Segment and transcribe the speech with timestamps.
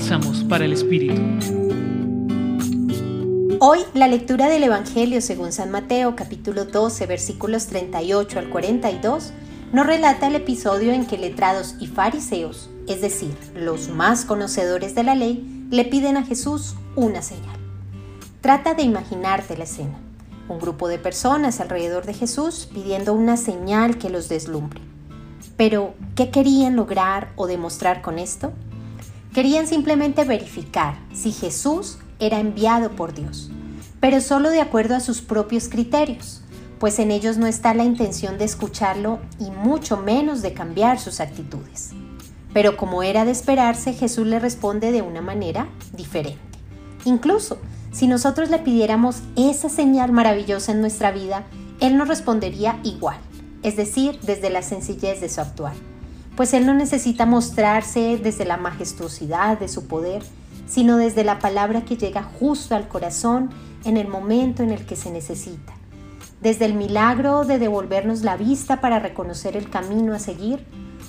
[0.00, 1.20] Bálsamos para el Espíritu.
[3.60, 9.32] Hoy la lectura del Evangelio según San Mateo capítulo 12 versículos 38 al 42
[9.74, 15.02] nos relata el episodio en que letrados y fariseos, es decir, los más conocedores de
[15.02, 17.58] la ley, le piden a Jesús una señal.
[18.40, 19.98] Trata de imaginarte la escena.
[20.48, 24.80] Un grupo de personas alrededor de Jesús pidiendo una señal que los deslumbre.
[25.58, 28.54] Pero, ¿qué querían lograr o demostrar con esto?
[29.34, 33.48] Querían simplemente verificar si Jesús era enviado por Dios,
[34.00, 36.42] pero solo de acuerdo a sus propios criterios,
[36.80, 41.20] pues en ellos no está la intención de escucharlo y mucho menos de cambiar sus
[41.20, 41.90] actitudes.
[42.52, 46.40] Pero como era de esperarse, Jesús le responde de una manera diferente.
[47.04, 47.58] Incluso
[47.92, 51.44] si nosotros le pidiéramos esa señal maravillosa en nuestra vida,
[51.78, 53.18] Él nos respondería igual,
[53.62, 55.74] es decir, desde la sencillez de su actuar
[56.36, 60.22] pues Él no necesita mostrarse desde la majestuosidad de su poder,
[60.66, 63.50] sino desde la palabra que llega justo al corazón
[63.84, 65.74] en el momento en el que se necesita.
[66.40, 70.64] Desde el milagro de devolvernos la vista para reconocer el camino a seguir,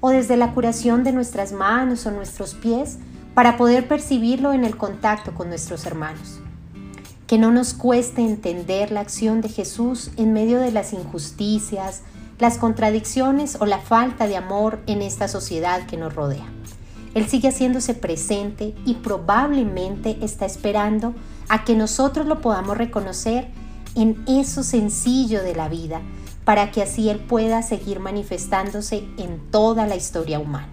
[0.00, 2.98] o desde la curación de nuestras manos o nuestros pies
[3.34, 6.40] para poder percibirlo en el contacto con nuestros hermanos.
[7.26, 12.02] Que no nos cueste entender la acción de Jesús en medio de las injusticias,
[12.38, 16.46] las contradicciones o la falta de amor en esta sociedad que nos rodea.
[17.14, 21.14] Él sigue haciéndose presente y probablemente está esperando
[21.48, 23.48] a que nosotros lo podamos reconocer
[23.94, 26.00] en eso sencillo de la vida,
[26.44, 30.72] para que así Él pueda seguir manifestándose en toda la historia humana.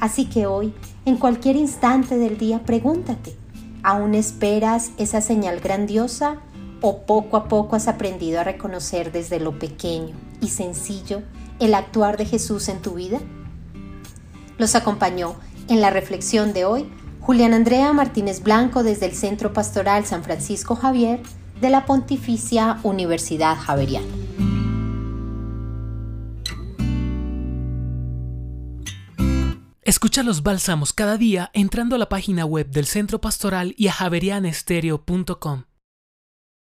[0.00, 0.72] Así que hoy,
[1.04, 3.36] en cualquier instante del día, pregúntate,
[3.82, 6.38] ¿aún esperas esa señal grandiosa
[6.80, 11.22] o poco a poco has aprendido a reconocer desde lo pequeño y sencillo
[11.58, 13.20] el actuar de Jesús en tu vida?
[14.58, 15.36] Los acompañó
[15.68, 20.74] en la reflexión de hoy Julián Andrea Martínez Blanco desde el Centro Pastoral San Francisco
[20.74, 21.20] Javier
[21.60, 24.06] de la Pontificia Universidad Javeriana.
[29.82, 33.92] Escucha los bálsamos cada día entrando a la página web del Centro Pastoral y a
[33.92, 35.64] javerianestereo.com.